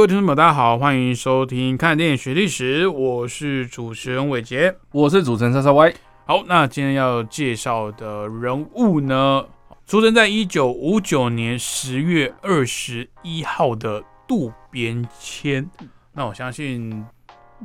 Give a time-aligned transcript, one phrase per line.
[0.00, 4.74] 各位听众朋友，大家好，欢迎收听《看电影学历史》，我是主持人伟杰。
[4.92, 5.94] 我是主持人莎莎 Y。
[6.24, 9.44] 好，那今天要介绍的人物呢，
[9.86, 15.68] 出生在一九五九年十月二十一号的渡边谦。
[16.14, 17.04] 那我相信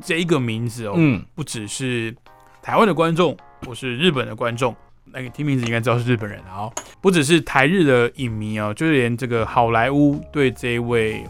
[0.04, 2.14] 这一个名字哦，嗯，不只是
[2.62, 4.76] 台湾的观众，或是日本的观众，
[5.06, 6.74] 那个听名字应该知道是日本人啊哦。
[7.00, 11.24] 不只是台日的影迷哦，就连这个好莱坞对这一位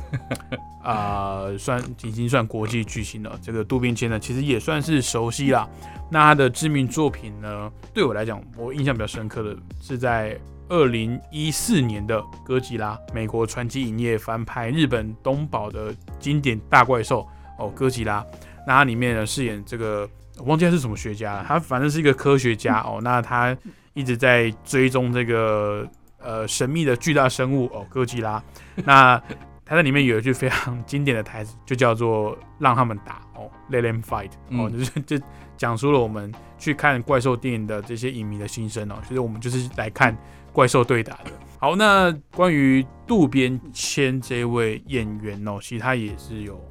[0.86, 5.68] 啊、算已经算国际巨星了，这个渡边谦呢，其实也算是熟悉啦。
[6.12, 17.28] 那他的知名作品呢，对我来讲，我印象比较深刻的是在二零一四年的《哥吉拉》，美国传奇影业翻拍日本东宝的经典大怪兽
[17.58, 18.24] 哦，哥吉拉。
[18.68, 23.00] 那他里面呢饰演这个，我忘记他是什么学家了，他反正是一个科学家哦。
[23.02, 23.58] 那他
[23.96, 25.88] 一直在追踪这个
[26.20, 28.44] 呃神秘的巨大生物哦，哥吉拉。
[28.84, 29.20] 那
[29.66, 35.26] 他在里面有一句非常经典的台词，就叫做“让他们打哦，Let them fight” 哦，嗯就是就
[35.58, 38.96] 讲述了我们去看怪兽电影的这些影迷的心声哦。
[39.08, 40.16] 其实我们就是来看
[40.54, 41.32] 怪兽对打的。
[41.58, 46.64] 好，那关于渡边谦这位演员哦，其实他也是有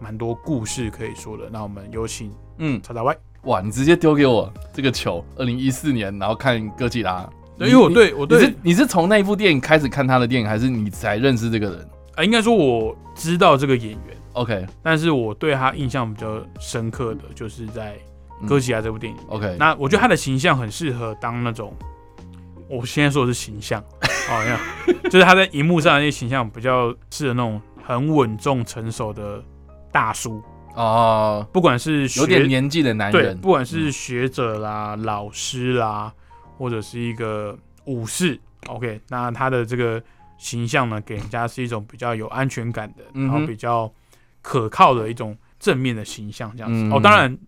[0.00, 1.48] 蛮多故事可以说的。
[1.52, 7.30] 那我们有请嗯，查查 Y，哇，你直接丢给我这个球，二零一四年，然后看哥吉拉。
[7.56, 11.88] 对因为我对我对你是你是从那一部电影开始看他的电影，还是你才认识这个人
[12.20, 17.96] 啊，应该说我知道这个演员，？OK 但是我对他印象比较深刻的就是在
[18.46, 19.18] 《哥吉拉》这部电影。
[19.28, 21.74] OK，那我觉得他的形象很适合当那种，
[22.68, 23.82] 我现在说的是形象
[24.28, 24.58] 哦，
[25.04, 29.42] 就是他在荧幕上的那些形象比较适合那种很稳重成熟的
[29.90, 30.42] 大叔，
[30.74, 36.12] 哦，不管是学有点年纪的男对，人，不管是学者啦、老师啦，
[36.58, 37.56] 或者是一个
[37.86, 40.02] 武士，OK，那他的这个
[40.40, 43.92] 形象呢，给人家是一种比较有安全感的，嗯然后比较
[44.40, 46.80] 可靠的一种正面的形象，这样子。
[46.82, 46.90] 嗯。
[46.90, 47.38] 哦，当然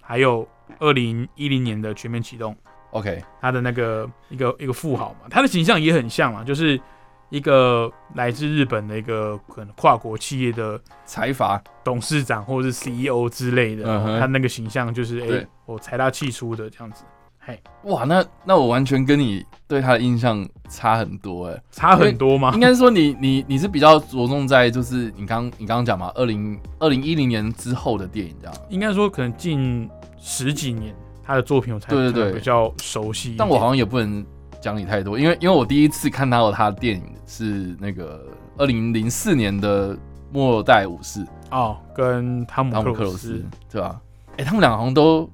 [0.00, 0.48] 还有
[0.78, 2.56] 二零一零年的全面启动
[2.92, 6.80] ，OK，他的那个一个一个富豪嘛，他的形象也很像嘛，就是
[7.28, 17.04] 一个来自日本的一个可能跨国企业的财阀，董事长或者是 CEO 之类的，嗯他那个形象就是哎、我财大气粗的这样子，
[17.48, 21.58] 嘿，哇，那那我完全跟你对他的印象差很多哎。
[21.70, 22.60] 差很多吗应？
[22.60, 28.54] 该说你你你是比较着重在就是你刚你刚刚讲嘛，二零二零一零年之后的电影这样。
[28.68, 29.88] 应该说可能近
[30.18, 30.94] 十几年
[31.24, 34.22] 他的作品我才对对对比较熟悉，但我好像也不能
[34.60, 38.26] 讲你太多，因为因为我第一次看到他的电影是那个
[38.58, 39.94] 二零零四年的
[40.30, 41.20] 《末代武士》，
[41.50, 43.98] 哦跟汤姆汤姆克鲁斯对吧？
[44.36, 45.26] 哎、他们两个好像都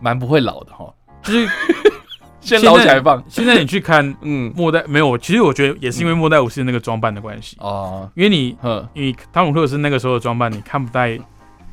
[0.00, 0.94] 蛮不会老的哈，
[1.26, 1.48] 就是
[2.40, 3.22] 先捞起来放。
[3.28, 11.18] 现在你去看嗯，末代没有，其实我觉得也是因为末代武士那个装扮的关系，哦，因为你呵，你汤姆克鲁斯那个时候的装扮，你看不太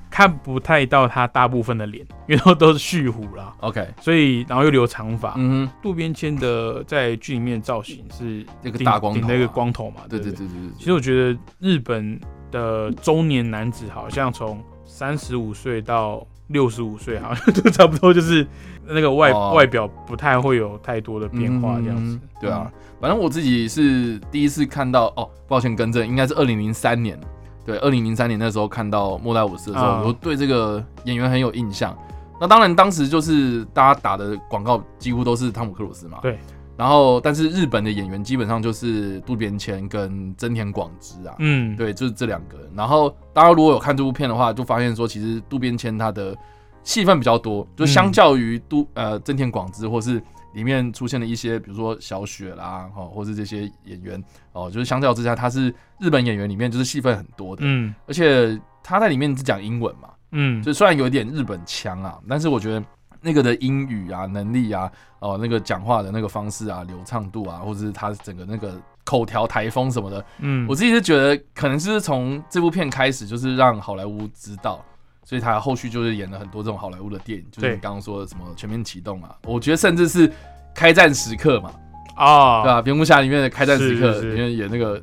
[0.10, 5.34] 看不太到他大部分的脸，因为都都是蓄胡啦，OK，所以然后又留长发。
[5.38, 12.20] 嗯哼，渡边谦的在剧里面的造型是那个大光头顶了一个啊光头嘛，对对对对对对，其实我觉得日本
[12.52, 18.46] 的中年男子好像从三十五岁到六十五岁，好像 都差不多就是
[18.86, 22.14] 那个外、哦外表不太会有太多的变化这样子。
[22.16, 27.18] 嗯对啊，反正我自己是第一次看到哦，抱歉更正，应该是二零零三年，
[27.66, 31.98] 对，二零零三年那时候看到《末代武士》的时候，啊我对这个演员很有印象。
[32.42, 36.38] 那当然，当时就是大家打的广告几乎都是汤姆克鲁斯嘛，对。
[36.76, 42.58] 然后，但是日本的演员基本上就是渡边谦跟真田广之啊，嗯，对，就是这两个。
[42.58, 42.70] 人。
[42.76, 46.36] 然后大家如果有看这部片的话，就发现说，其实渡边谦他的
[46.84, 50.22] 戏份比较多，就相较于渡、呃真田广之，或是
[50.54, 57.94] 里面出现的一些，比如说小雪啦，哦，或是这些演员哦，就是相较之下，他是日本演员里面就是戏份很多的，嗯。
[58.08, 62.84] 而且他在里面是讲英文嘛，嗯，就虽然有一点日本腔啊，但是我觉得
[63.24, 68.76] 那个的英语啊、能力啊、哦、那个讲话的那个方式啊、流畅度啊，或者是他整个那个
[69.06, 74.84] 口条、台风什么的，嗯，我自己是觉得可能是从这部片开始，就是让好莱坞知道，
[75.24, 80.32] 所以他后续就是演了很多这种好莱坞的电影，就是你刚刚说的什么全面启动啊，我觉得甚至是
[80.76, 81.72] 开战时刻嘛，
[82.16, 85.02] 啊，对吧、蝙蝠侠里面的开战时刻里面演那个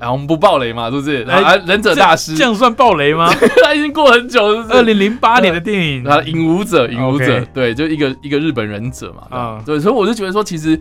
[0.00, 1.22] 哎，我们不爆雷嘛，是不是？
[1.28, 3.32] 哎啊，忍者大师这，样算暴雷吗？
[3.64, 4.74] 他已经过很久，是不是？
[4.74, 10.78] 二零零八年的电影，啊，影武者，影武者对，就一个一个日本忍者嘛，啊对，所以我就觉得说，其实，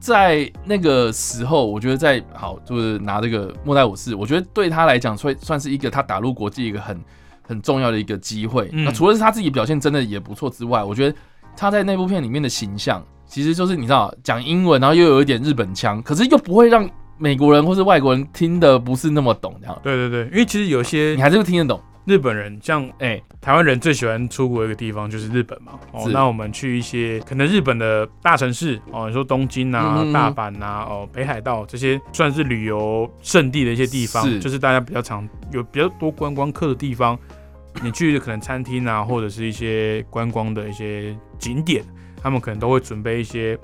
[0.00, 6.98] 在那个时候，我觉得在好就是拿这个末代武士，我觉得对他来讲，算算是一个他打入国际一个很
[7.46, 8.68] 很重要的一个机会。
[8.72, 11.16] 嗯那除了是他自己表现真的也不错之外，我觉得
[11.56, 16.88] 他在那部片里面的形象，其实就是你知道讲英文，然后又有一点日本腔，可是又不会让
[17.18, 21.80] 美国人或是外国人听的不是那么懂，这样对对对，因为其实有些你还是会听得懂。
[22.06, 25.72] 日本人，像哎、台湾人最喜欢出国一个地方就是日本嘛。
[25.90, 37.18] 哦，那我们去一些可能日本的大城市哦，你说东京啊、大阪啊、哦北海道这些算是旅游胜地的一些地方，是就是大家比较常有比较多观光客的地方。
[37.82, 41.82] 你去可能餐厅啊，或者是一些观光的一些景点，
[42.22, 43.58] 他们可能都会准备一些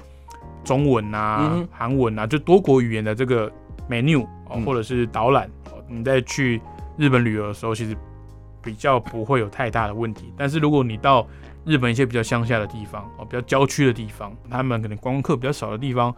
[0.65, 3.51] 中文啊嗯、韩、文啊，就多国语言的这个
[3.89, 4.27] menu
[4.65, 5.47] 或者是导览。
[5.67, 6.61] 哦你在去
[6.97, 7.97] 日本旅游的时候，其实
[8.63, 10.33] 比较不会有太大的问题。
[10.37, 11.27] 但是如果你到
[11.65, 16.15] 日本一些比较乡下的地方哦，比较郊区的地方，他们可能观光客比较少的地方，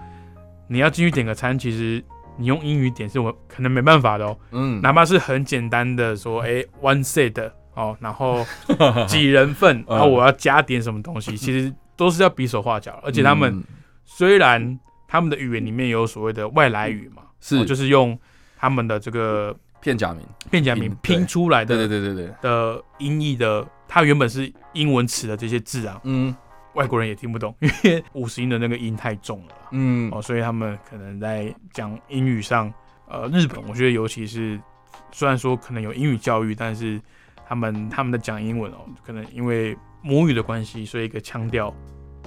[0.69, 2.05] 你要进去点个餐，其实
[2.37, 4.37] 你用英语点是我可能没办法的哦。
[4.51, 8.45] 嗯，哪怕是很简单的说，哎、o n e set 哦，然后
[9.09, 13.01] 几人份，嗯然后我要加点什么东西，其实都是要比手画脚。
[13.03, 13.65] 而且他们嗯
[14.15, 14.79] 虽然
[15.09, 17.57] 他们的语言里面有所谓的外来语嘛，是。
[17.57, 18.19] 哦就是用
[18.59, 20.21] 他们的这个片假名，
[20.51, 26.35] 片假名拼出来的对对对对对，的音译的，它原本是英文词的这些字啊，嗯。
[26.75, 29.55] 外国人也听不懂， 因为五十音的那个音太重了。
[29.73, 30.11] 嗯。
[30.13, 32.73] 哦，所以他们可能在讲英语上，
[33.09, 34.61] 呃，日本我觉得尤其是
[35.11, 37.01] 虽然说可能有英语教育，但是
[37.47, 41.75] 他们他们的讲英文哦，可能因为母语的关系，所以一个腔调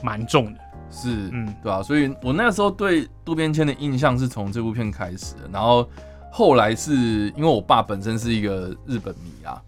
[0.04, 0.60] 蛮重的，
[0.92, 5.90] 是，嗯对啊，所以我那时候对渡边谦的印象是从这部片开始的，然后
[6.32, 6.94] 后来是
[7.36, 9.62] 因为我爸本身是一个日本迷啊，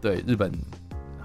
[0.00, 0.50] 对日本。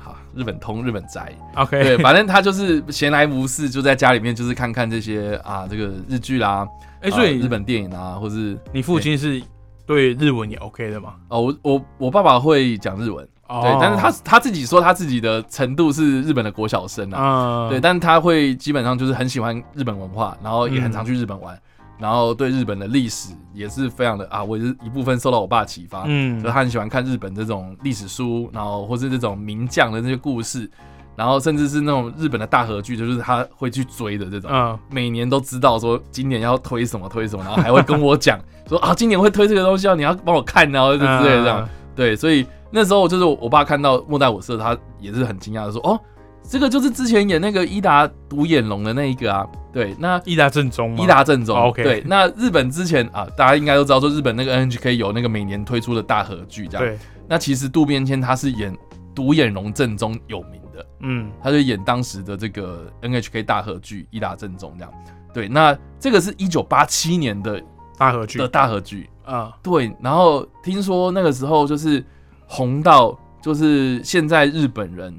[0.01, 6.65] 哈，日本通，日本宅，，OK，对，反正他就是闲来无事，就在家里面就是看看这些啊，这个日剧啦，
[7.01, 9.43] 哎、所以啊日本电影啊，或是你父亲是
[9.85, 11.15] 对日文也 OK 的吗？
[11.27, 21.59] 哦，我我我爸爸会讲日文，哦对，但是他他自己说他自己的程度是日本的国小生啊，啊，对，但是他会基本上就是很喜欢日本文化，然后也很常去日本玩，
[21.97, 26.39] 然后对日本的历史也是非常的啊，我也是一部分受到我爸启发，嗯。
[26.39, 30.69] 所以他很喜欢看日本这种历史书，然后或是这种名将的这些故事，
[31.15, 34.49] 然后甚至是那种日本的大合剧，就是他会去追的这种。
[34.53, 34.77] 嗯。
[34.91, 41.61] 每年都知道说今年要推什么推什么，然后还会跟我讲 说啊，今年会推这个东西哦，你要帮我看，然后就之类的这样。
[41.61, 41.69] 嗯。
[41.95, 45.99] 对，所以那时候就是我爸看到《末代我社》，他也是很惊讶的说：“哦，
[46.43, 50.97] 这个就是之前演那个伊达独眼龙的那一个啊。”对，那伊达正宗吗？
[50.99, 51.55] 伊达正宗。
[51.55, 56.83] 哦，OK 对，那日本之前啊，大家应该都知道说日本那个 NHK 有那个每年推出的大合剧这样。
[56.83, 58.75] 对，那其实渡边谦他是演
[59.13, 64.91] 独眼龙正宗有名的，嗯他就演当时的这个 NHK 大合剧伊达正宗这样。
[65.31, 67.61] 对，那这个是一九八七年的
[67.95, 69.07] 大合剧的大合剧。
[69.23, 72.03] 啊，对，然后听说那个时候就是
[72.51, 75.13] 红到，就是现在日本人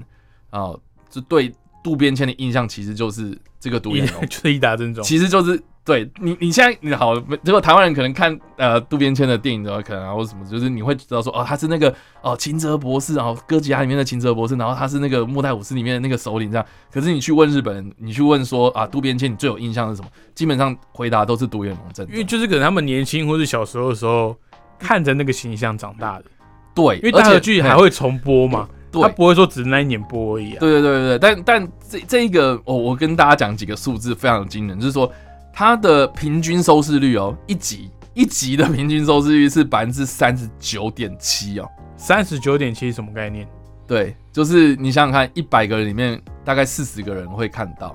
[0.51, 0.75] 啊，
[1.09, 16.67] 就对渡边谦的印象其实就是这个独眼龙， 就是伊达正宗，其实就是对你你现在你好，结果台湾人可能看呃渡边谦的电影的话，可能啊或什么，就是你会知道说哦他是那个哦秦泽博士，然后哥吉拉里面的秦泽博士，然后他是那个末代武士里面的那个首领这样。
[16.93, 20.09] 可是你去问日本人，你去问说啊渡边谦你最有印象是什么？
[20.35, 22.13] 基本上回答都是独眼龙正宗。
[22.13, 24.37] 因为就是可能他们年轻或者小时候的时候
[24.79, 26.25] 看着那个形象长大的，
[26.75, 30.57] 对，因为大而且合剧还会重播嘛，对他不会说只那一年播而已啊。
[30.61, 35.11] 对对对对，但但这这一个，我、我跟大家讲几个数字非常惊人，就是说
[35.53, 41.69] 它的平均收视率哦，一集一集的平均收视率是百分之三十九点七哦。
[41.97, 43.47] 三十九点七什么概念？
[43.87, 47.95] 对，就是你想想看，一百个人里面大概四十个人会看到，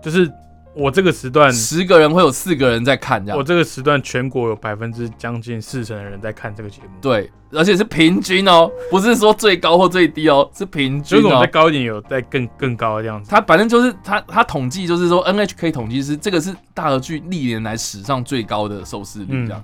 [0.00, 0.30] 就是
[0.74, 3.38] 我这个时段，十个人会有四个人在看，这样。
[3.38, 11.46] 我这个时段全国有百分之将近四成的人在看这个节目。，对，而且是平均哦，不是说最高或最低哦，是平均哦所以我们再。
[11.52, 13.30] 高一点有再更更高这样子。
[13.30, 19.62] 他反正就是他他统计就是说 NHK 统计是这个是大合剧历年来史上最高的收视率嗯这样，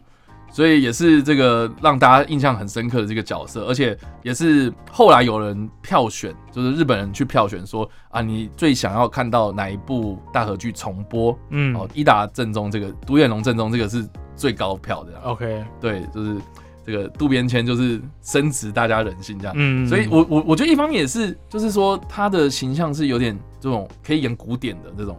[0.58, 11.38] 所以也是这个让大家印象很深刻的这个角色，而且也是后来有人票选，就是日本人去票选说啊，你最想要看到哪一部大和剧重播？
[11.50, 16.36] 嗯哦，伊达正宗这个独眼龙正宗这个是最高票的，，OK，对，就是
[16.84, 19.54] 这个渡边谦就是深植大家人心这样。
[19.56, 25.16] 嗯，所以我我我觉得一方面也是，就是说他的形象是有点这种可以演古典的这种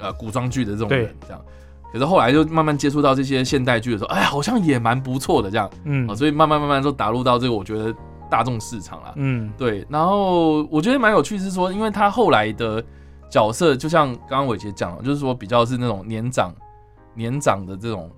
[0.00, 1.40] 呃古装剧的这种人这样。
[1.92, 7.94] 可是后来就慢慢接触到这些现代剧的时候，哎，好像也蛮不错的这样，嗯啊，所以慢慢慢慢都打入到这个我觉得
[8.30, 9.12] 大众市场啦。
[9.16, 12.84] 嗯对，然后我觉得蛮有趣是说，因为他后来的
[13.28, 16.54] 角色，就像刚刚伟杰讲的，就是说比较是那种年长
[17.14, 18.10] 年长的这种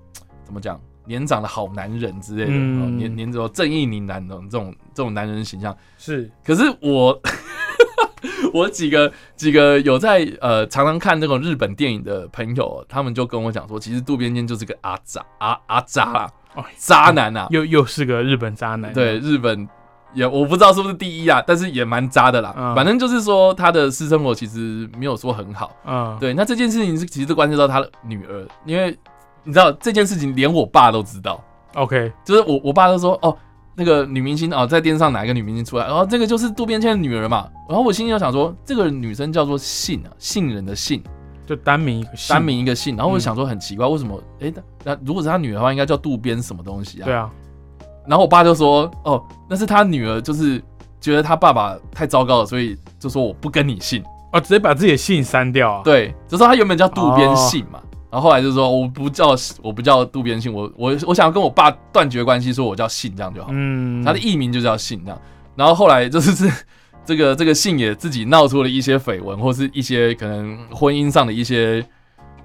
[0.45, 5.75] 怎么讲，年长的好男人之类的，年年着正义凛然的这种这种男人形象。
[5.97, 7.19] 是可是我
[8.55, 19.69] 我几个几个有在呃常常看那种日本电影的朋友，他们就跟我讲说，其实渡边谦就是个阿渣阿阿渣啦，哦渣男啊，又又是个日本渣男，对，日本
[20.15, 22.55] 也我不知道是不是第一啊，但是也蛮渣的啦。
[22.57, 25.75] 嗯反正就是说他的私生活其实没有说很好。
[25.85, 28.97] 嗯，对，那这件事情是其实关系到他的女儿，因为
[29.43, 31.43] 你知道这件事情连我爸都知道
[31.75, 33.37] ，，OK，就是我我爸都说哦。
[33.75, 35.87] 那个女明星哦，在电视上哪一个女明星出来？
[35.87, 37.49] 然后这个就是渡边谦的女儿嘛。
[37.69, 41.03] 然后我心里就想说，这个女生叫做信啊，信人的信，
[41.47, 42.97] 就单名一个姓单名一个信。
[42.97, 44.23] 然后我就嗯想说很奇怪，为什么？
[44.41, 47.05] 哎，那那如果是他女儿的话，应该叫渡边什么东西啊？
[47.05, 47.31] 对啊，
[48.07, 50.63] 然后我爸就说：“哦，那是他女儿，就是
[51.01, 54.03] 觉得他爸爸太糟糕了，所以就说我不跟你姓。
[54.33, 57.79] 哦，直接把自己的姓删掉啊，对，就说他原本叫渡边信嘛，
[58.13, 63.49] 然后后来就说我不叫我不叫渡边信，我我我想要跟我爸断绝关系，说我叫信这样就好。
[63.53, 65.19] 嗯，他的艺名就叫信这样。
[65.57, 66.47] 然后后来就是是
[67.07, 71.83] 这个这个信也自己闹出了一些绯闻，或是一些可能婚姻上的一些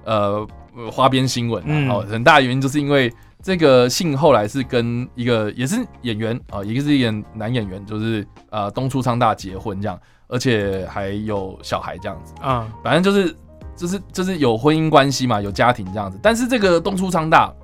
[0.04, 1.66] 呃呃花边新闻、啊。
[1.68, 12.32] 嗯哦，很大的原因就是因为这个信后来是跟一个也是演员啊、一个是演男演员，就是呃东出昌大结婚这样，而且还有小孩这样子。
[12.40, 13.36] 啊，反正就是
[13.78, 16.18] 就是就是有婚姻关系嘛，有家庭这样子。
[16.20, 17.54] 但是这个东出昌大，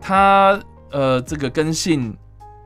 [0.00, 0.58] 他
[0.90, 2.16] 呃这个跟信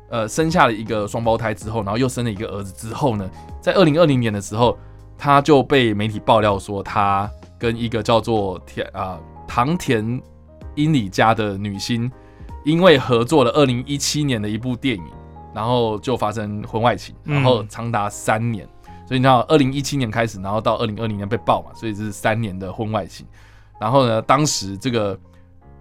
[0.09, 3.29] 呃生下了一个双胞胎之后，然后又生了一个儿子之后呢，
[3.61, 4.79] 在二零二零年的时候，
[5.19, 10.23] 他就被媒体爆料说他跟一个叫做田啊、唐田
[10.77, 12.09] 英里家的女星，
[12.65, 15.05] 因为合作了二零一七年的一部电影，
[15.53, 18.65] 然后就发生婚外情，然后嗯长达三年。
[19.09, 23.27] 所以你知道，二零一七年开始，然后到二零二零年被爆嘛，所以这是三年的婚外情。
[23.81, 25.19] 然后呢，当时这个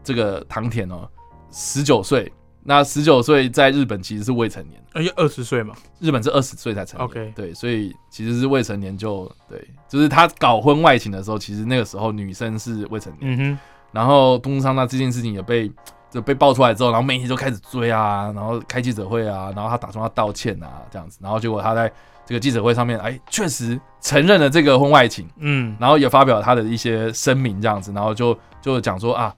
[0.01, 1.05] 这个唐田哦，
[1.51, 2.31] 十九岁，
[2.63, 5.75] 那十九岁在日本其实是未成年，而且二十岁嘛。
[5.99, 7.05] 日本是二十岁才成年。
[7.05, 13.35] ，OK，对，所以其实是未成年就对，就是他搞婚外情的时候，其实那个时候女生是未成年。
[13.35, 13.59] 嗯哼，
[13.91, 15.69] 然后东商那这件事情也被
[16.09, 21.91] 就被爆出来之后，然后媒体就开始追啊，然后开记者会啊，然后他打算要道歉啊，这样子，然后结果他在
[22.27, 29.33] 这个记者会上面，哎，确实承认了这个婚外情，嗯，然后也发表他的一些声明，这样子，然后就就讲说啊，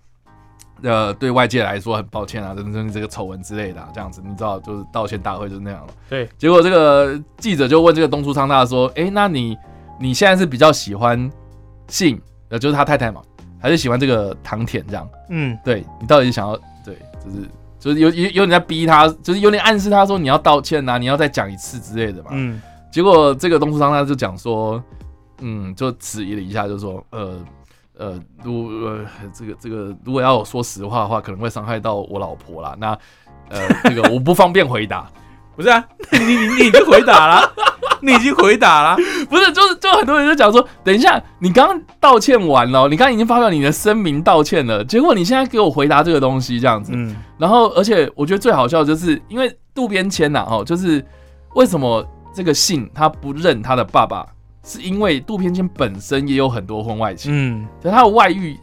[0.82, 5.94] 呃，对外界来说很抱歉啊，等等这个丑闻之类的、啊，这样子，你知道，就是道歉大会就是那样了。
[6.10, 9.56] 对，结果这个记者就问这个东出昌大说，哎，那你
[10.00, 11.30] 你现在是比较喜欢
[11.88, 12.20] 信，
[12.50, 13.22] 呃，就是他太太嘛，
[13.62, 15.08] 还是喜欢这个唐田这样？
[15.30, 17.48] 嗯，对你到底想要对，就是
[17.80, 22.30] 就是有有有点在逼他，就是有点暗示他说你要道歉呐、你要再讲一次之类的嘛。
[22.34, 24.84] 嗯，结果这个东出昌他就讲说，
[25.42, 27.40] 嗯，就迟疑了一下，就说，呃
[27.98, 32.76] 呃，如呃这个这个如果要我说实话的话，可能会伤害到我老婆啦。
[32.80, 32.98] 那
[33.50, 35.10] 呃这个我不方便回答，
[35.56, 37.52] 不是啊，你你你已经回答了，
[38.02, 38.96] 你已经回答了，
[39.30, 51.06] 不是，就是就很多人就讲说，等一下，你刚刚道歉完了，你刚刚已经发表你的声明道歉了，结果你现在给我回答这个东西这样子，嗯然后，而且我觉得最好笑的就是，因为渡边谦呐，哦，就是
[51.56, 52.06] 为什么
[52.40, 54.26] 这个信他不认他的爸爸，
[54.64, 58.58] 是因为渡边谦本身也有很多婚外情，嗯就他的外遇，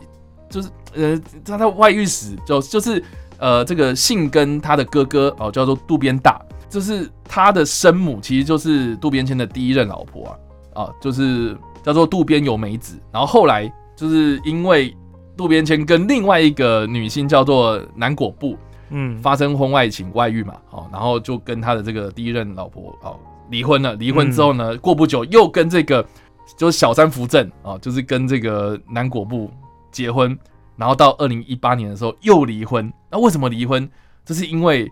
[0.48, 3.04] 就是呃，他的外遇史就就是
[3.36, 6.40] 呃，这个信跟他的哥哥哦，叫做渡边大，
[6.70, 10.38] 就是他的生母其实就是渡边谦的第一任老婆
[10.72, 14.96] 啊，啊，就是叫做渡边由美子，然后后来就是因为
[15.36, 18.56] 渡边谦跟另外一个女性叫做南果布。
[18.88, 23.18] 嗯，发生婚外情外遇嘛，哦，然后就跟他的这个第一任老婆哦
[23.50, 23.94] 离婚了。
[23.96, 26.06] 离婚之后呢，过不久又跟这个
[26.56, 29.50] 就是小三扶正啊、哦，就是跟这个南果部
[29.90, 30.38] 结婚，
[30.76, 32.92] 然后到二零一八年的时候又离婚。
[33.10, 33.88] 那为什么离婚？
[34.24, 34.90] 这是因为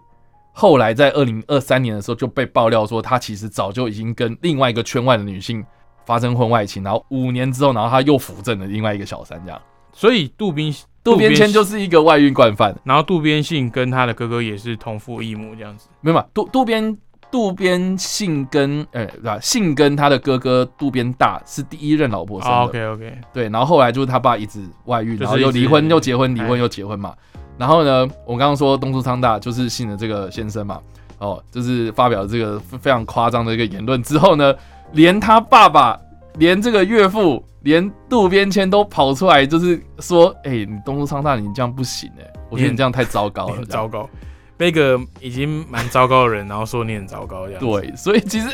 [0.52, 5.64] 后来在二零二三年的时候就被爆料说，他其实早就已经跟另外一个圈外的女性
[6.06, 9.60] 发生婚外情，然后五年之后，然后他又扶正了另外一个小三，这样。
[9.92, 12.76] 所以渡边渡边谦就是一个外遇惯犯。
[12.84, 16.96] 然后渡边信跟他的哥哥也是同父异母这样子，没有嘛，渡渡边
[17.30, 19.38] 渡边信跟呃对吧？
[19.40, 27.14] 信跟他的哥哥渡边大是第一任老婆生的，OK OK，对，然后后来就是他爸一直外遇，然后又离婚又结婚，离哎婚又结婚嘛。
[27.56, 30.80] 然后呢，我刚刚说东出昌大就是信的这个先生嘛，
[31.18, 34.54] 哦，就是发表这个非常夸张的一个言论之后呢，
[34.92, 35.96] 连他爸爸
[36.36, 44.10] 连这个岳父，连渡边谦都跑出来，就是说，哎、你东出昌大，你这样不行哎、我觉得你这样太糟糕了， 糟糕。
[44.56, 47.60] 被一个已经蛮糟糕的人，然后说你很糟糕，这样。
[47.60, 48.48] 对，所以其实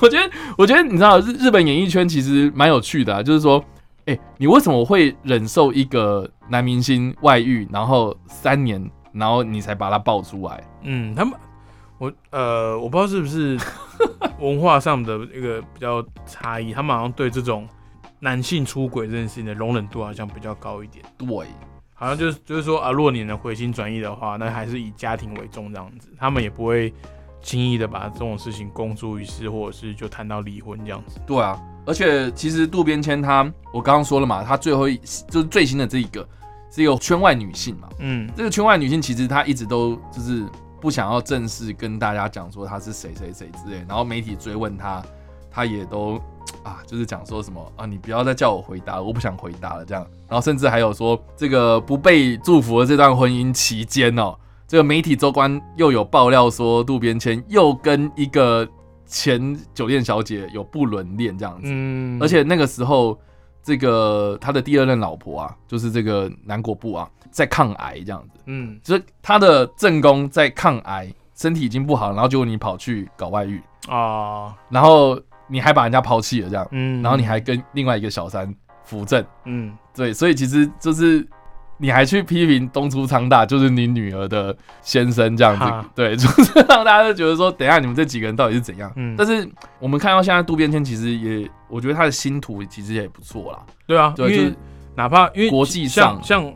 [0.00, 3.64] 我觉得，我觉得你知道日日本演艺圈其实蛮有趣的啊，就是说，
[4.06, 10.62] 哎、你为什么会忍受一个男明星外遇，然后三年，然后你才把他爆出来？
[10.82, 11.34] 嗯，他们
[11.98, 13.58] 我呃，我不知道是不是
[14.38, 17.66] 文化上的一个比较差异，他们好像对这种
[18.20, 21.04] 男性出轨这件事情的容忍度好像比较高一点。
[21.16, 21.46] 对，
[21.98, 26.94] 好像就是就是说啊，如果你能回心转意的话，那还是以家庭为重这样子，他们也不会
[27.42, 31.20] 轻易的把这种事情公诸于世，或者是就谈到离婚这样子。
[31.26, 34.96] 对啊，而且其实渡边谦他，我刚刚说了嘛，他最后一
[35.28, 36.26] 就是最新的这一个
[36.70, 38.30] 是一个圈外女性嘛，嗯。
[38.36, 40.46] 这个圈外女性其实她一直都就是
[40.80, 45.02] 不想要正式跟大家讲说她是谁谁谁之类，然后媒体追问她，
[45.58, 46.16] 她也都
[46.62, 49.84] 啊就是讲说什么啊你不要再叫我回答，我不想回答了。
[49.84, 54.36] 这样，然后甚至还有说这个不被祝福的这段婚姻期间哦，
[54.68, 58.66] 这个媒体周官又有爆料说渡边谦又跟一个
[59.04, 63.18] 前酒店小姐有不伦恋这样子，嗯，而且那个时候，
[63.60, 68.78] 这个他的第二任老婆啊，就是这个南国部啊，在抗癌这样子，嗯。
[68.84, 74.54] 就是他的正宫在抗癌，身体已经不好，然后结果你跑去搞外遇，啊。
[74.68, 79.76] 然后你还把人家抛弃了这样，嗯，然后你还跟另外一个小三扶正，嗯。
[79.94, 81.26] 对，所以其实就是
[81.76, 88.92] 你还去批评东出昌大，就是你女儿的先生这样子，对，就是让大家就觉得说，等一下你们这几个人到底是怎样？
[88.94, 89.16] 嗯。
[89.18, 89.48] 但是
[89.80, 94.56] 我们看到现在渡边谦其实也，我觉得他的星途其实也不错啦，对啊，对，就因为是
[94.94, 96.22] 哪怕因为国际上。
[96.22, 96.54] 像像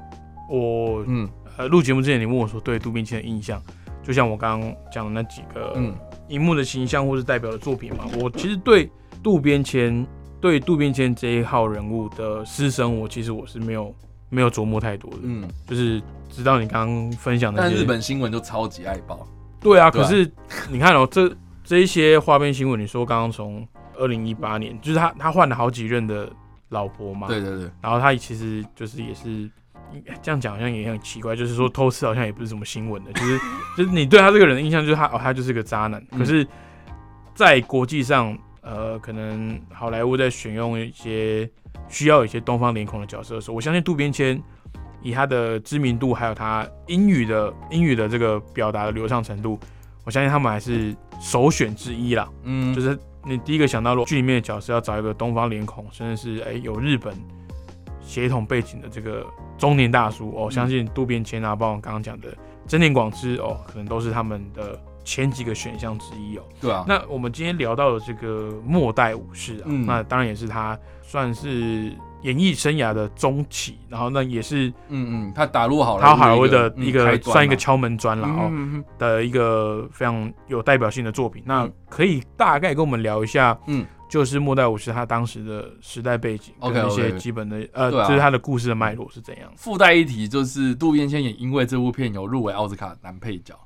[0.48, 1.28] 我嗯。
[1.58, 3.62] 呃录节目之前，你问我说对渡边谦的印象，
[4.02, 5.94] 就像我刚刚讲的那几个嗯
[6.32, 8.90] 荧幕的形象或是代表的作品嘛，我其实对
[9.22, 10.06] 渡边谦
[10.40, 13.94] 对渡边谦这一号人物的私生，活其实我是没有
[14.30, 19.28] 没有琢磨太多的，嗯，就是直到你刚刚分享的但日本新闻就超级爱报，
[19.60, 20.04] 对啊，对啊。
[20.04, 20.28] 可是
[20.70, 21.30] 你看哦， 这
[21.62, 26.28] 这一些花边新闻，你说刚刚从二零一八年，就是他他换了好几任的
[26.70, 29.48] 老婆嘛，对对对，然后他其实就是也是
[30.22, 33.38] 这样讲，好像也很奇怪，就是说偷吃好像也不是什么新闻的，就是
[33.76, 36.02] 就是你对他这个人的印象就是他哦，他就是个渣男。
[36.12, 36.46] 嗯可是，
[37.34, 41.48] 在国际上，呃，可能好莱坞在选用一些
[41.88, 44.40] 需要一些东方脸孔的角色的时候，我相信渡边谦
[45.02, 49.58] 以他的知名度，还有他英语的英语的这个表达的流畅程度，
[50.04, 52.28] 我相信他们还是首选之一啦。
[52.44, 57.14] 嗯，就是你第一个想到，如果剧里面的角色要找一个东方脸孔，甚至是哎、有日本
[58.12, 62.28] 血统背景的这个中年大叔哦，嗯相信渡边谦啊，包括刚刚讲的
[62.66, 66.42] 真田广之哦，可能都是他们的前几个选项之一哦。
[66.60, 78.52] 对啊，那我们今天聊到的这个末代武士啊，嗯那当然也是他算是演艺生涯的中期，然后那也是嗯嗯，他打入好莱他好莱坞的嗯一个算一个敲门砖了哦。
[78.98, 81.42] 的一个非常有代表性的作品。
[81.46, 89.50] 那嗯可以大概跟我们聊一下，嗯，就是末代武士他当时的时代背景跟一些基本的呃，就是他的故事的脉络是怎样。
[89.56, 93.58] 附带一提就是渡边谦也因为这部片有入围奥斯卡男配角，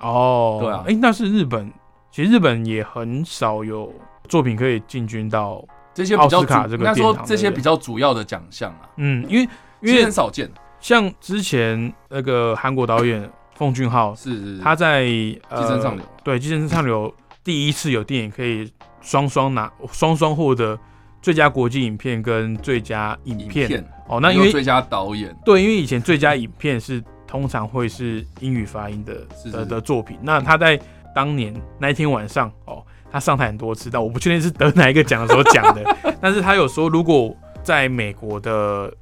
[0.00, 0.84] 哦，对啊。
[0.86, 1.72] 哎、那是日本，
[2.10, 3.90] 其实日本也很少有
[4.28, 5.64] 作品可以进军到，
[5.94, 9.48] 这些奥斯卡这个主应该说这些比较主要的奖项啊，嗯，因为
[9.80, 14.58] 因为很少见，像之前那个韩国导演奉俊昊，是是是。
[14.58, 15.06] 他在
[15.48, 16.04] 呃寄生上流。
[16.22, 17.08] 对《寄生上流》
[17.44, 20.76] 第一次有电影可以双双拿双双获得
[21.20, 24.18] 最佳国际影片跟最佳影影片片，哦。
[24.18, 30.80] 那因为最佳导演，对，因为以前最佳影片是通常会是英语发音的的的作品，那他在
[31.14, 38.92] 当年那一天晚上哦，他上台很多次，但我不确定是得哪一个奖的时候讲的， 但是他有说，如果在美国的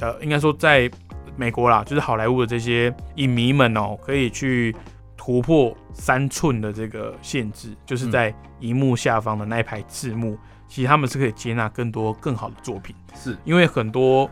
[0.00, 0.90] 呃，应该说在
[1.36, 4.74] 美国啦，就是好莱坞的这些影迷们哦，可以去
[5.30, 8.10] 突破三寸的这个限制，就是嗯。
[8.10, 13.38] 在荧幕下方的那一排字幕，其实他们是可以接纳更多更好的作品，是。
[13.44, 14.28] 因为很多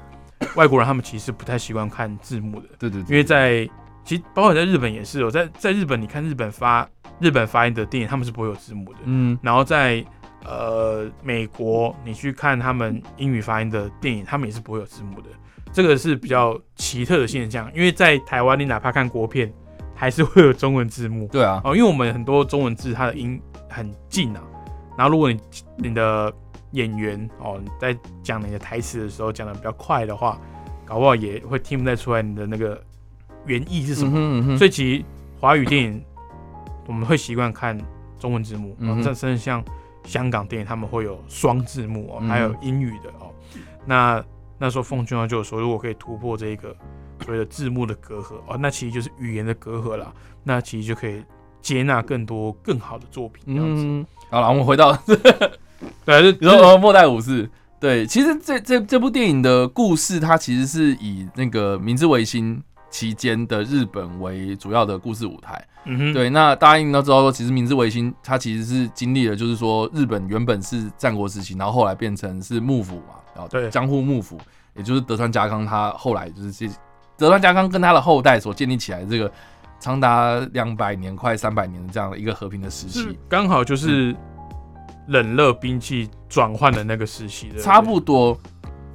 [0.57, 3.69] 外国人他们其实不太习惯看字幕的，对对，因为在
[4.05, 6.89] 其实包括在日本也是哦，在在日本你看日本发
[7.21, 9.39] 日本发音的电影，他们是不会有字幕的，嗯。
[9.41, 10.05] 然后在
[10.45, 15.31] 呃美国你去看他们英语发音的电影，他们也是不会有字幕的，
[15.73, 19.53] 这个是比较奇特的现象，因为在台湾你哪怕看国片，
[19.99, 21.27] 还是会有中文字幕。
[21.33, 24.41] 对啊，哦，因为我们很多中文字它的音很近啊，
[24.97, 25.41] 然后如果你
[25.77, 26.33] 你的
[26.71, 30.41] 演员哦在讲你的台词的时候讲的比较快的话，
[30.87, 32.81] 搞不好也会听不太出来你的那个
[33.45, 34.57] 原意是什么。
[34.57, 35.05] 所以其实
[35.41, 36.01] 华语电影
[36.87, 37.77] 我们会习惯看
[38.21, 38.89] 中文字幕，嗯哼。
[38.89, 39.65] 然后这甚至像
[40.05, 43.35] 香港电影他们会有双字幕哦，嗯还有英语的哦。
[43.85, 44.25] 那
[44.59, 46.75] 那时候奉俊昊就有说，如果可以突破这个
[47.25, 50.13] 所谓的字幕的隔阂哦，那其实就是语言的隔阂啦。
[50.45, 51.23] 那其实就可以
[51.61, 53.83] 接纳更多更好的作品这样子。
[53.85, 54.97] 嗯，好了，我们回到
[56.05, 65.63] 对，就你说呃，末代武士，对，其实这这这部电影的故事，它其实是以那个明治维新期间的日本为主要的故事舞台。
[65.85, 74.39] 嗯哼，对，那大家应该都知道说，其实明治维新它其实是经历了，就是说日本原本是战国时期，然后后来变成是幕府嘛，然后对江户幕府，
[74.75, 76.69] 也就是德川家康他后来就是这
[77.19, 79.31] 德川家康跟他的后代所建立起来的这个
[79.81, 83.19] 长达两百年、快三百年的这样的一个和平的时期。
[83.29, 84.15] 刚好就是
[85.09, 88.39] 冷热兵器转换的那个时期的，差不多，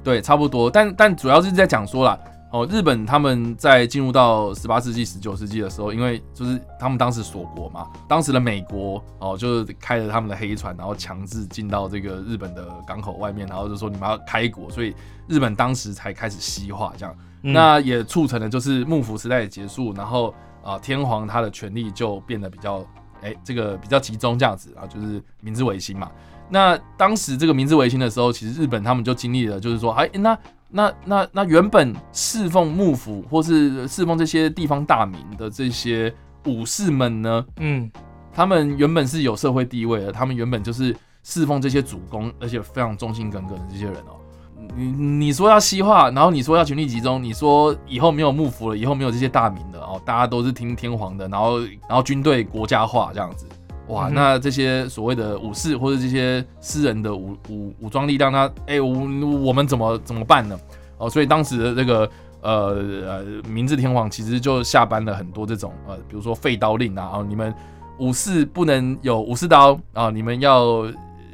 [0.02, 0.70] 对，差不多。
[0.70, 2.18] 但但主要是在讲说啦，
[2.50, 14.94] 哦，日本他们在进入到十八世纪、十九世纪的时候，因为就是他们当时锁国嘛，当时的美国哦，就是开着他们的黑船，然后强制进到这个日本的港口外面，然后就说你们要开国，所以
[15.28, 17.14] 日本当时才开始西化这样。
[17.44, 22.84] 嗯那也促成了就是幕府时代的结束，然后啊、天皇他的权力就变得比较
[23.22, 26.10] 哎、这个比较集中这样子啊，就是明治维新嘛。
[26.50, 36.12] 那当时这个明治维新的时候，其实日本他们就经历了，就是说，哎、那那那那原本侍奉幕府或是侍奉这些地方大名的这些
[36.46, 37.90] 武士们呢，嗯
[38.32, 44.20] 他们原本是有社会地位的，他们原本就是侍奉这些主公，而且非常忠心耿耿的这些人哦。
[44.76, 44.84] 你
[45.26, 53.46] 你说要西化，然后你说要权力集中，你说以后没有幕府了，以后没有这些大名了哦，大家都是听天皇的，然后然后军队国家化这样子，
[53.88, 58.90] 哇，嗯那这些所谓的武士或者这些私人的武武武装力量，那哎、我
[59.38, 60.58] 我们怎么怎么办呢？
[60.98, 62.08] 哦，所以当时的这个
[62.40, 67.52] 呃呃明治天皇其实就下班了很多这种呃，比如说废刀令啊，哦，你们
[67.98, 70.84] 武士不能有武士刀啊，你们要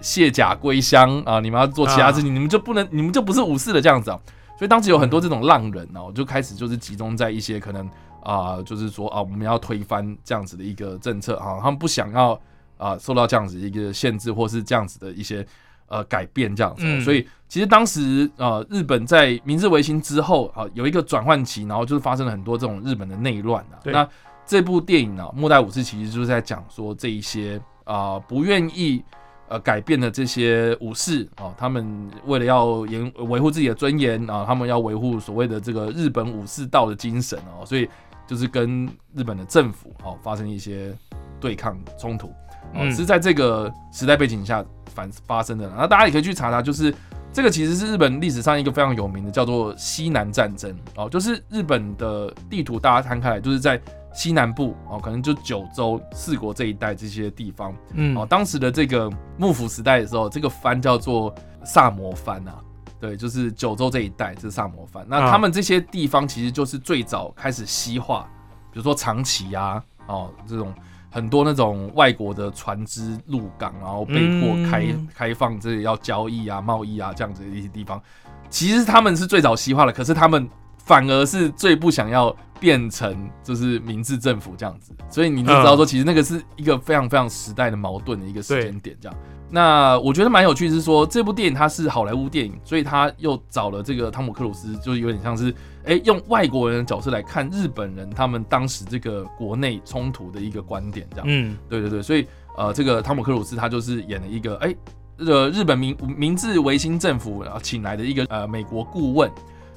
[0.01, 4.21] 卸甲归乡啊，你们要做其他事情，你们就不能，你们就不是武士了这样子啊。
[4.59, 7.89] 所以当时有很多这种浪人哦，就开始就是集中在一些可能
[8.23, 12.39] 啊、就是说啊，我们要推翻这样子的一个政策啊，他们不想要
[12.77, 15.47] 啊受到这样子一个限制，或是这样子的一些
[15.89, 23.81] 呃改变这样子所以其实当时呃日本在明治维新之后啊有一个转换期，然后就是发生了很多这种日本的内乱啊。
[23.85, 24.07] 那
[24.45, 29.03] 这部电影呢、末代武士》其实就是在讲说这一些啊、不愿意
[29.51, 37.89] 呃改变的这些武士啊、他们为了要严维护自己的尊严啊、他们要维护所谓的这个日本武士道的精神哦、所以
[38.27, 40.97] 就是跟日本的政府哦、发生一些
[41.41, 45.69] 对抗冲突哦、嗯是在这个时代背景下反发生的。
[45.77, 46.95] 那大家也可以去查查，就是
[47.33, 53.81] 这个其实是日本历史上一个非常有名的叫做西南战争哦，就是日本的地图大家摊开来，就是在
[54.13, 57.75] 西南部哦，可能就九州、四国这一带这些地方。
[57.95, 58.17] 嗯。
[58.17, 58.27] 哦。
[58.29, 62.59] 当时的这个幕府时代的时候，这个藩叫做萨摩藩啊，
[62.99, 65.05] 对，就是九州这一带，这是萨摩藩。
[65.09, 65.31] 那啊。
[65.31, 68.29] 他们这些地方其实就是最早开始西化，
[68.73, 70.75] 比如说长崎啊，哦，这种
[71.11, 75.09] 很多那种外国的船只入港，然后被迫开、嗯。
[75.15, 78.03] 开放这里要交易啊、贸易啊这样子的一些地方，
[78.49, 89.19] 其实他们是最早西化的，可是他们反而是最不想要变成就是明治政府这样子，所以你就知道说，其实那个是一个非常非常时代的矛盾的一个时间点这样。
[89.53, 95.53] 那我觉得蛮有趣是说，这部电影它是好莱坞电影，所以他又找了这个汤姆克鲁斯，就是有点像是
[95.85, 101.27] 哎、用外国人的角色来看日本人他们当时这个国内冲突的一个观点这样。
[101.29, 104.73] 嗯对对对，所以呃，这个汤姆克鲁斯他就是演了一个哎，
[105.19, 109.29] 这个日本明明治维新政府啊请来的一个呃美国顾问，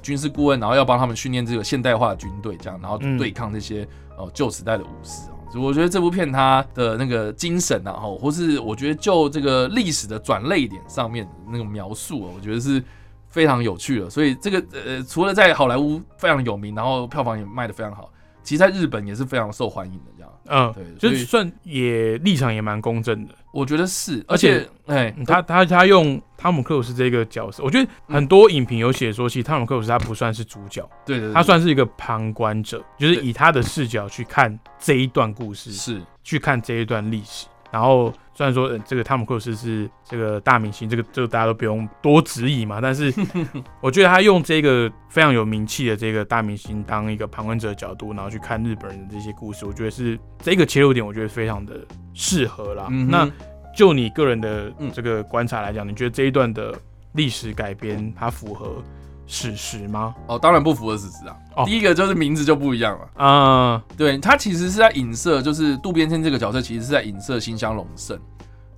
[0.04, 5.34] 军事顾问，然后要帮他们训练这个现代化的军队，这样，然后嗯对抗这些哦旧时代的武士啊。
[5.56, 12.84] 我觉得这部片它的那个精神啊，吼，或是我觉得就这个历史的转泪点上面那个描述啊，我觉得是
[13.28, 14.10] 非常有趣的。
[14.10, 18.12] 所以这个呃，除了在好莱坞非常有名，然后票房也卖得非常好，
[18.42, 20.12] 其实在日本也是非常受欢迎的。
[20.18, 23.36] 这样，嗯，对，就算也立场也蛮公正的。
[23.52, 36.02] 我觉得是，而且哎，他他他用汤姆克鲁斯这个角色，我觉得很多影评有写说，其实汤姆克鲁斯他不算是主角，对对对，他算是一个旁观者，就是以他的视角去看这一段故事，是。
[36.22, 37.48] 去看这一段历史。
[37.72, 43.12] 然后虽然说、呃这个汤姆克鲁斯是这个大明星，这个这个大家都不用多质疑嘛，但是
[43.82, 51.80] 我觉得他用这个非常有名气的这个大明星当一个旁观者的角度，然后去看日本人的这些故事，我觉得是这个切入点，我觉得非常的
[52.14, 52.88] 适合啦。
[52.92, 53.30] 嗯那
[53.76, 56.74] 就你个人的嗯这个观察来讲，你觉得这一段的
[57.14, 58.84] 历史改编它符合
[59.26, 60.14] 史实吗？
[60.28, 61.36] 哦，当然不符合史实啊。
[61.56, 68.18] 哦第一个就是名字就不一样了，啊、对他其实是在影射，就是渡边谦这个角色其实是在影射新乡隆盛。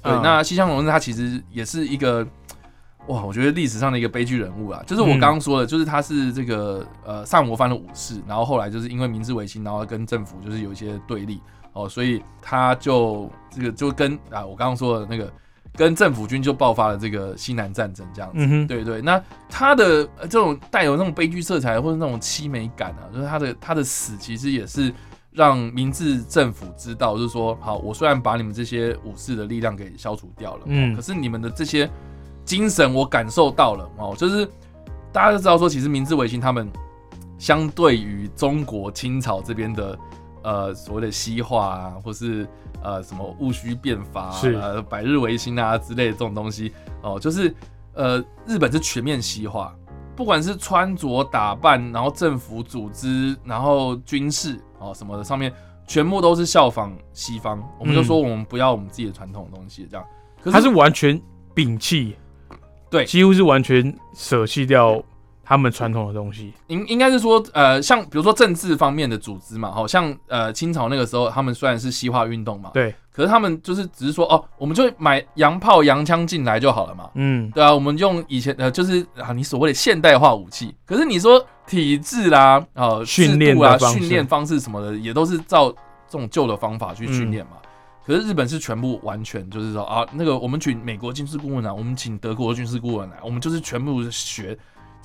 [0.02, 2.26] 对，嗯那新乡隆盛他其实也是一个。
[3.08, 11.40] 哇，我觉得历史上的一个悲剧人物啊，就是我嗯刚刚说的，就是他是这个呃萨摩藩的武士，然后后来就是因为明治维新，然后跟政府就是有一些对立
[11.76, 15.32] 哦，所以他就这个就跟啊我刚刚说的那个
[15.74, 18.66] 跟政府军就爆发了这个西南战争这样子。
[18.66, 24.92] 对对，那他的呃这种带有那种悲剧色彩或者那种凄美感啊，就是他的他的死其实也是
[25.32, 31.90] 让明治政府知道，就是说，好，我虽然把你们这些武士的力量给消除掉了，嗯可是你们的这些
[32.46, 34.48] 精神我感受到了哦，就是
[35.12, 36.72] 大家都知道说，其实明治维新他们
[37.38, 40.00] 相对于中国清朝这边的
[40.46, 42.48] 呃所谓的西化啊，或是
[42.84, 47.54] 呃什么戊戌变法、啊、百日维新啊之类的这种东西哦，就是
[47.94, 49.76] 呃日本是全面西化，
[50.16, 55.52] 不管是穿着打扮，然后政府组织，然后军事哦什么的上面，
[55.88, 57.62] 全部都是效仿西方。
[57.80, 60.06] 我们就说我们不要我们自己的传统的东西，这样。
[60.44, 61.20] 可他是完全
[61.56, 62.16] 摒弃，
[62.88, 65.04] 对几乎是完全舍弃掉
[65.46, 66.52] 他们传统的东西。
[66.68, 84.00] 应应该是说，呃，像比如说政治方面的组织嘛，好像呃清朝那个时候，他们虽然是西化运动嘛，对，可是他们就是只是说，哦，我们就买洋炮、洋枪进来就好了嘛，嗯，对啊，我们用以前呃，就是啊，你所谓的现代化武器，可是你说体制啦，啊，训练制度啦、的方式。
[84.00, 85.72] 训练方式什么的，也都是照
[86.10, 87.52] 这种旧的方法去训练嘛。
[88.06, 94.56] 可是日本是全部完全就是说啊，那个我们请美国军事顾问来，我们请德国的军事顾问来，我们就是全部学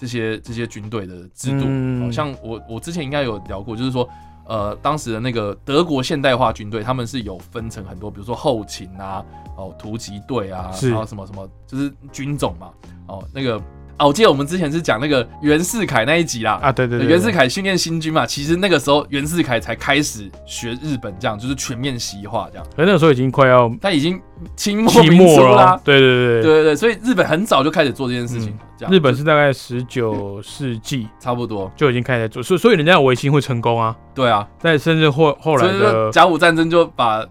[0.01, 1.67] 这些这些军队的制度。
[1.67, 4.09] 嗯好、像我我之前应该有聊过，就是说。
[4.47, 9.25] 呃，当时的那个德国现代化军队，他们是有分成很多，比如说后勤啊，
[9.57, 12.73] 哦，突击队啊，然后什么什么，就是军种嘛。
[13.07, 13.63] 哦，那个
[13.97, 16.59] 啊，我记得我们之前是讲那个袁世凯那一集啦。
[16.63, 22.67] 啊，对对对，袁世凯训练新军嘛，其实那个时候袁世凯才开始学日本，这样就是全面西化这样。
[22.77, 24.21] 可是那个时候已经快要他已经
[24.57, 26.43] 清末期民初啦，，对对对对。
[26.43, 28.93] 对对，所以日本很早就开始做这件事情了，这样。
[28.93, 37.25] 日本是大概十九世纪差不多，就已经开始做，所以所以人家的维新会成功啊，对啊，在甚至后后来的甲午战争就把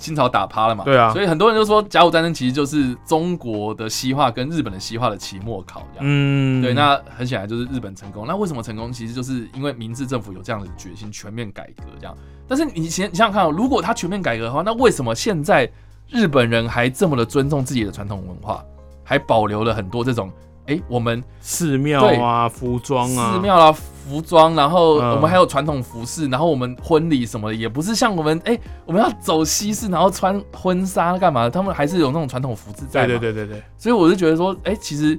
[0.00, 6.00] 清朝打趴了嘛，对啊所以很多人就说甲午战争其实就是中国的西化跟日本的西化的期末考这样。
[6.00, 8.26] 嗯，对，那很显然就是日本成功。
[8.26, 8.90] 那为什么成功？
[8.90, 12.16] 其实就是因为明治政府有这样的决心，全面改革这样。
[12.48, 15.70] 但是你想你想想看、哦，如果他全面改革的话，那为什么现在
[16.08, 18.64] 日本人还这么的尊重自己的传统文化，
[19.04, 20.32] 还保留了很多这种？
[20.66, 23.74] 哎，我们寺庙啊、服装啊，寺庙啦、
[24.10, 31.48] 服装，然后嗯我们还有传统服饰，然后我们婚礼什么的，也不是像我们哎，我们要走西式，然后穿婚纱干嘛？
[31.48, 33.18] 他们还是有那种传统服饰在对。
[33.20, 35.18] 对对对对，所以我就觉得说，哎、其实，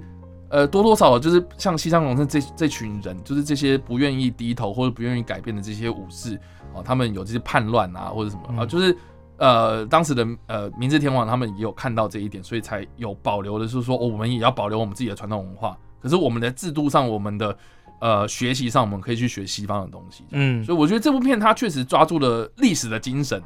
[0.50, 6.38] 呃，多多少少就是像西藏农村这这群人，就是这些不愿意低头或者不愿意改变的这些武士
[6.74, 8.96] 哦，他们有这些叛乱啊，或者什么啊、嗯就是
[9.38, 15.76] 呃，当时的呃明治天皇他们也有看到这一点，所以才有保留的，就是说、哦、我们也要保留我们自己的传统文化。
[16.00, 17.56] 可是我们的制度上，我们的
[18.02, 20.26] 呃学习上，我们可以去学西方的东西。
[20.32, 23.42] 嗯，所以我觉得这部片它确实抓住了历史的精神，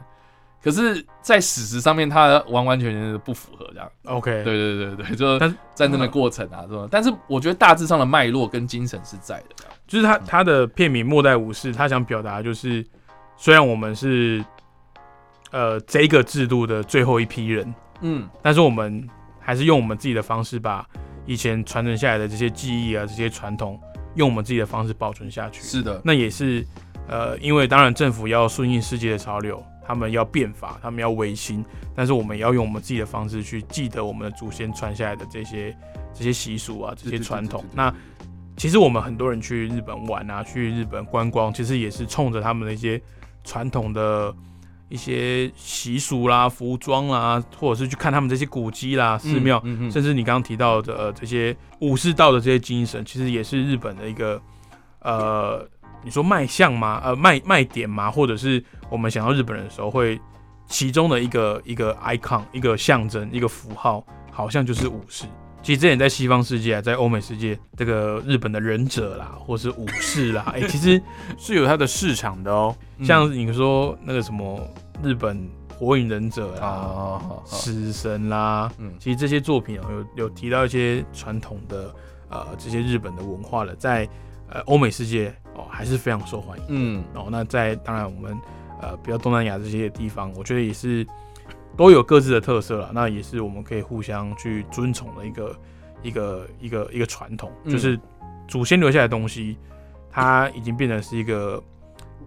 [0.64, 3.88] 可是，在史实上面，它完完全全的不符合这样。
[4.06, 5.38] OK，对对对对，就
[5.76, 6.88] 战争的过程啊，是吧？
[6.90, 9.66] 但是我觉得大致上的脉络跟精神是在的。
[9.86, 12.84] 就是他他的片名《末代武士》，他想表达就是，
[13.38, 14.44] 虽然我们是
[15.52, 19.08] 呃这个制度的最后一批人，嗯，但是我们
[19.40, 20.84] 还是用我们自己的方式把
[21.28, 23.80] 以前传承下来的这些记忆啊、这些传统，
[24.16, 25.62] 用我们自己的方式保存下去。
[25.62, 26.66] 是的，那也是
[27.08, 31.64] 呃，因为当然政府要顺应世界的潮流，他们要变法，他们要维新，
[31.96, 35.76] 但是我们也要用我们自己的方式去记得我们的祖先传下来的这些
[36.14, 37.64] 这些习俗啊、这些传统。
[37.74, 37.94] 那
[38.58, 43.00] 其实我们很多人去日本玩啊，去日本观光，其实也是冲着他们的一些
[43.44, 44.34] 传统的
[44.90, 54.42] 一些习俗啦、服装啦，或者是去看他们这些古迹啦、寺庙，嗯嗯甚至你刚刚提到的、呃、这些武士道的这些精神，其实也是日本的一个
[55.00, 55.68] 呃，
[56.04, 57.02] 你说卖相吗？
[57.04, 58.12] 呃，卖卖点吗？
[58.12, 60.20] 或者是我们想到日本人的时候，会
[60.68, 65.26] 其中的一个一个 icon、一个象征、一个符号，好像就是武士。
[65.66, 71.02] 其实之前在西方世界啊，在欧美世界，这个日本的忍者啦，或是武士啦， 哎、其实
[71.40, 72.76] 是有它的市场的哦。
[73.00, 74.62] 嗯像你说那个什么
[75.02, 81.92] 日本火影忍者啊啦、死神啦，嗯其实这些作品哦，有有提到一些传统的
[82.30, 84.08] 呃这些日本的文化了，在
[84.52, 87.28] 呃欧美世界哦还是非常受欢迎嗯哦。
[87.32, 88.38] 那在当然我们
[88.84, 91.04] 呃比较东南亚这些地方，我觉得也是
[91.78, 95.60] 都有各自的特色了，那也是我们可以互相去尊崇的一个
[96.04, 97.72] 一个一个一个传统，嗯。
[97.72, 98.00] 就是
[98.48, 99.58] 祖先留下来的东西，
[100.10, 101.62] 它已经变成是一个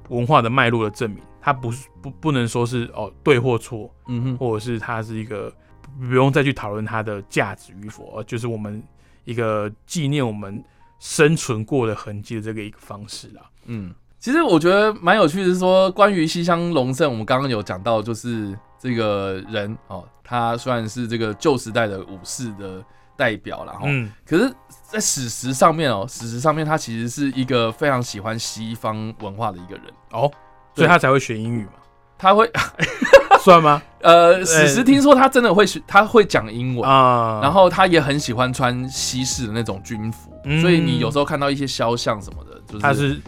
[0.09, 5.53] 文化的脉络的证明，它不是不不能说是哦对或错，嗯哼，或者是它是一个
[5.99, 8.83] 不用再去讨论它的价值与否，而就是我们
[9.25, 10.63] 一个纪念我们
[10.99, 13.43] 生存过的痕迹的这个一个方式啦。
[13.67, 22.85] 嗯，其实我觉得蛮有趣的是说，关于西乡隆盛，我们刚刚有讲到，就是这个人哦，他虽然是这个旧时代的武士的
[23.17, 24.53] 代表啦，然后、嗯，可是，
[24.83, 30.31] 在史实上面哦，史实上面他其实是一个非常喜欢西方文化的一个人，哦，
[30.75, 31.73] 所以他才会学英语嘛，
[32.19, 32.51] 他会
[33.41, 33.81] 算吗？
[34.01, 36.89] 呃，史实听说他真的会学，他会讲英文。
[36.89, 40.61] 啊，然后他也很喜欢穿西式的那种军服，嗯。
[40.61, 43.21] 所以你有时候看到一些肖像什么的，就是他是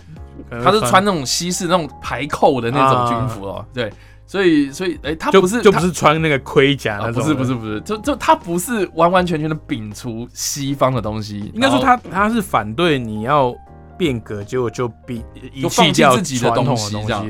[0.62, 3.92] 他是穿那种西式那种排扣的那种军服哦，对，
[4.26, 13.54] 所以所以哎、他就不是他就不是穿那个盔甲那啊，种，不是不是，不是，就就他不是完完全全的摒除西方的东西，应该说他他是反对你要
[13.98, 17.24] 变革，结果就比遗就放弃自己的东西这样。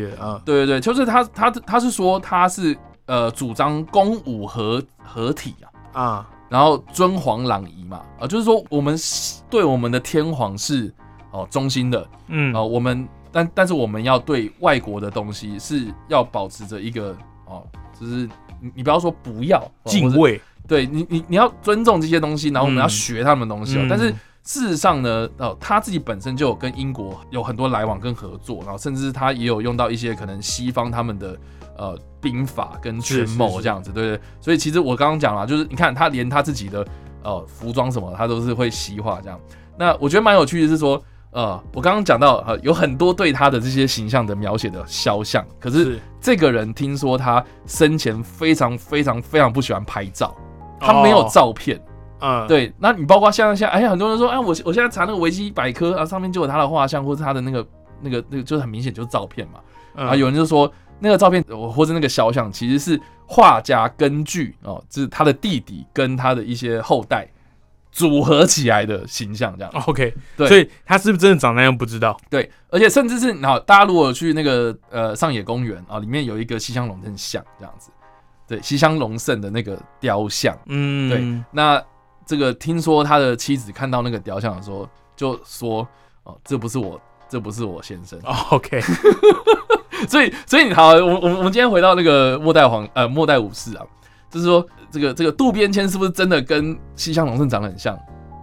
[0.44, 5.54] 对对对，就是他他他是说他是呃主张公武合合体
[5.92, 10.92] 啊，啊，然后尊皇攘夷嘛，啊、就是说我们是对我们的天皇是
[11.30, 17.16] 哦中心的，嗯啊、我们但但是我们要对外国的东西是要保持着一个
[17.46, 17.62] 哦，
[17.98, 18.28] 就是
[18.60, 23.82] 你你不要说不要哦敬畏，对你，你你要尊重这些东西，然后我们嗯要学他们的东西哦。
[23.82, 24.12] 嗯但是
[24.42, 31.38] 事实上呢，哦，他自己本身就有跟英国有很多来往跟合作，然后甚至他也有用到一些可能西方他们的
[31.76, 34.20] 呃兵法跟权谋这样子，对不对。
[34.40, 36.84] 所以其实我刚刚讲了，就是你看他连他自己的
[37.22, 39.38] 呃服装什么，他都是会西化这样。
[39.78, 41.00] 那我觉得蛮有趣的是说。
[41.32, 50.34] 呃，我刚刚讲到，呃，有很多对他的这些形象的描写的肖像，可是是这个人听说他生前非常非常非常不喜欢拍照，
[50.80, 51.80] 他没有哦照片。
[52.20, 57.66] 嗯，对，那你包括像像哎，很多人说，哎，我我现在查那个维基百科啊，上面就有他的画像，或者他的那个
[58.00, 59.60] 那个那个，就是很明显就是照片嘛。
[59.94, 67.26] 嗯，啊，有人就说那个照片呃或者那个肖像其实是画家根据哦，就是他的弟弟跟他的一些后代
[67.92, 69.72] 组合起来的形象这样。
[69.86, 72.16] OK，对所以他是不是真的长那样不知道？
[72.30, 77.90] 对，而且甚至是好，大家如果去那个呃上野公园啊，里面有一个西乡隆盛像这样子，
[78.46, 80.56] 对，西乡隆盛的那个雕像。
[80.66, 81.82] 嗯，对那
[82.26, 85.86] 这个听说他的妻子看到那个雕像的时候，就说
[86.22, 88.16] ：“哦，这不是我，这不是我先生。
[88.22, 88.80] 哦，OK，
[90.08, 93.84] 所以，所以你好，我我我们今天回到那个末代皇呃末代武士啊，
[94.30, 97.98] 就是说这个这个渡边谦是不是真的跟西乡隆盛长得很像？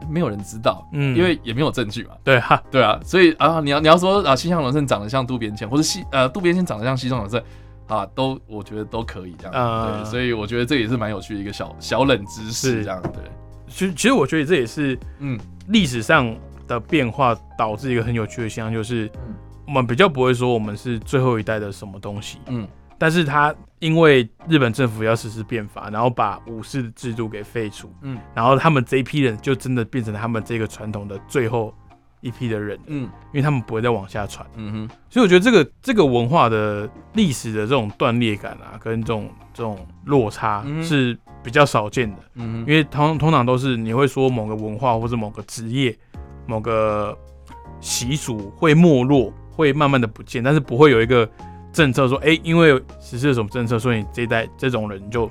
[0.09, 2.11] 没有人知道，嗯，因为也没有证据嘛。
[2.23, 7.41] 对哈，对啊，所以啊，你要你要说啊，西乡隆盛长得像渡边谦，或者西呃渡边谦长得像西乡隆盛
[7.87, 9.53] 啊，都我觉得都可以这样。
[9.53, 13.01] 呃对，所以我觉得这也是蛮有趣的一个小小冷知识是这样。
[13.01, 13.21] 对，
[13.67, 16.33] 其实其实我觉得这也是嗯历史上
[16.69, 19.35] 的变化导致一个很有趣的现象，就是嗯
[19.67, 22.65] 我们比较不会说我们是最后一代的什么东西，嗯
[22.97, 28.17] 但是他因为日本政府要实施变法，然后把武士的制度给废除，嗯。
[28.33, 31.73] 然后他们这一批人就真的变成他们这个传统的最后
[32.21, 33.03] 一批的人，嗯。
[33.03, 34.45] 因为他们不会再往下传。
[34.55, 34.89] 嗯哼。
[35.09, 45.95] 所以我觉得这个这个文化的历史的这种断裂感啊，跟这种这种落差嗯是比较少见的，嗯因为通通常都是你会说某个文化或者某个职业、
[46.45, 47.17] 某个
[47.79, 51.29] 习俗会没落，会慢慢的不见，但是不会有一个
[51.77, 55.29] 政策说，哎、因为实施了什么政策，所以你这一代这种人就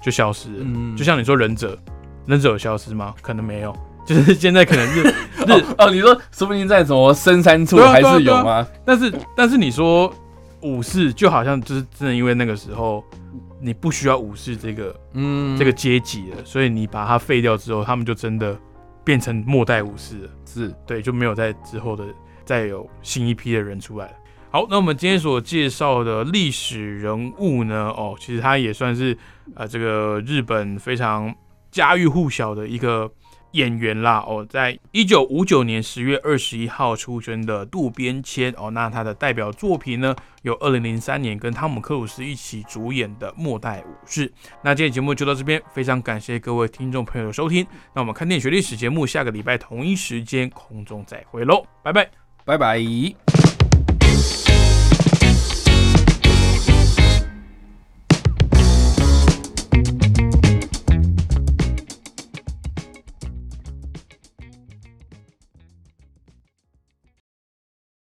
[0.00, 0.58] 就消失了。
[0.60, 1.76] 嗯就像你说忍者，
[2.24, 3.12] 忍者有消失吗？
[3.20, 5.08] 可能没有，就是现在可能是日
[5.50, 8.64] 哦哦，你说说不定在什么深山处还是有吗？
[8.86, 10.14] 但是但是你说
[10.60, 13.04] 武士，就好像就是真的因为那个时候
[13.60, 18.56] 你不需要武士这个、嗯这个阶级了，所以你把它废掉之后，他们就真的
[19.02, 20.28] 变成末代武士了。
[20.46, 22.04] 是对，就没有在之后的
[22.44, 24.12] 再有新一批的人出来了。
[24.52, 29.16] 好，那我们今天所介绍的历史人物呢，哦，其实他也算是
[29.54, 31.32] 呃这个日本非常
[31.70, 33.08] 家喻户晓的一个
[33.52, 34.24] 演员啦。
[34.26, 44.26] 哦，在一九五九年十月二十一号出生的渡边谦哦，那他的代表作品呢有二零零三年跟汤姆克鲁斯一起主演的《末代武士》。
[44.64, 47.64] 那今天节目就到这边，非常感谢各位听众朋友的收听。
[47.94, 52.10] 那我们看电影学历史节目，下个礼拜同一时间空中再会喽，拜拜。
[52.44, 53.59] 拜拜。